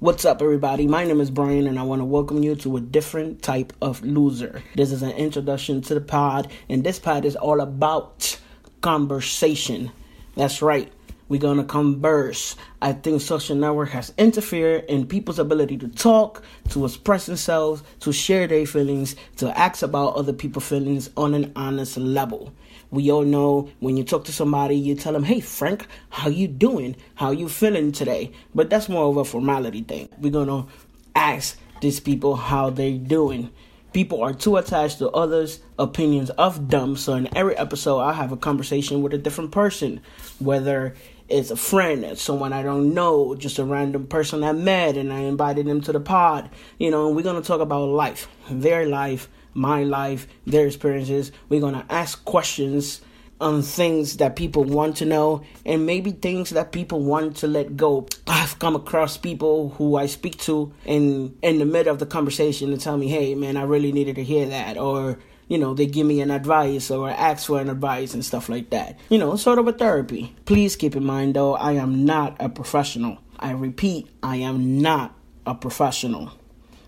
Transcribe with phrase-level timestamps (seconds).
[0.00, 0.86] What's up, everybody?
[0.86, 4.02] My name is Brian, and I want to welcome you to a different type of
[4.02, 4.62] loser.
[4.74, 8.40] This is an introduction to the pod, and this pod is all about
[8.80, 9.92] conversation.
[10.36, 10.90] That's right.
[11.30, 12.56] We're gonna converse.
[12.82, 18.12] I think social network has interfered in people's ability to talk, to express themselves, to
[18.12, 22.52] share their feelings, to ask about other people's feelings on an honest level.
[22.90, 26.48] We all know when you talk to somebody, you tell them, "Hey, Frank, how you
[26.48, 26.96] doing?
[27.14, 30.08] How you feeling today?" But that's more of a formality thing.
[30.20, 30.66] We're gonna
[31.14, 33.50] ask these people how they doing
[33.92, 36.96] people are too attached to others' opinions of them.
[36.96, 40.00] So in every episode, I have a conversation with a different person,
[40.38, 40.94] whether
[41.28, 45.20] it's a friend, someone I don't know, just a random person I met, and I
[45.20, 46.50] invited them to the pod.
[46.78, 51.32] You know, we're gonna talk about life, their life, my life, their experiences.
[51.48, 53.00] We're gonna ask questions
[53.40, 57.76] on things that people want to know and maybe things that people want to let
[57.76, 58.06] go.
[58.26, 62.72] I've come across people who I speak to in in the middle of the conversation
[62.72, 65.86] and tell me, "Hey, man, I really needed to hear that," or you know, they
[65.86, 68.96] give me an advice or ask for an advice and stuff like that.
[69.08, 70.32] You know, sort of a therapy.
[70.44, 73.18] Please keep in mind though, I am not a professional.
[73.38, 75.12] I repeat, I am not
[75.44, 76.30] a professional.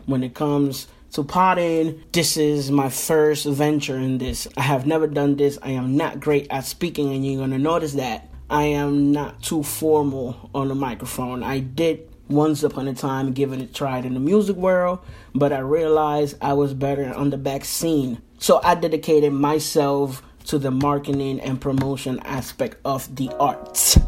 [0.06, 4.49] When it comes to potting, this is my first venture in this.
[4.57, 5.59] I have never done this.
[5.63, 9.63] I am not great at speaking, and you're gonna notice that I am not too
[9.63, 11.43] formal on the microphone.
[11.43, 15.01] I did once upon a time give it a try in the music world,
[15.35, 18.23] but I realized I was better on the back scene.
[18.39, 23.99] So I dedicated myself to the marketing and promotion aspect of the arts.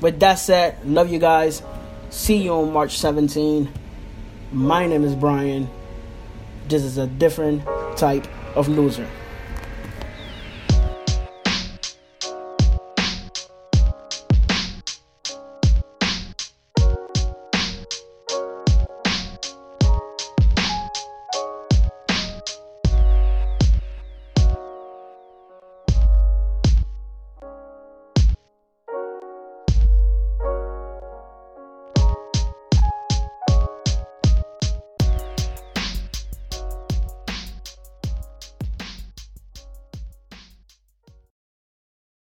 [0.00, 1.62] With that said, love you guys.
[2.10, 3.72] See you on March 17.
[4.52, 5.70] My name is Brian.
[6.68, 7.62] This is a different
[7.96, 9.06] type of loser.